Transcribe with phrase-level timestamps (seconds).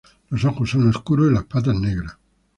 [0.29, 2.17] Los ojos son oscuros y las patas, negras.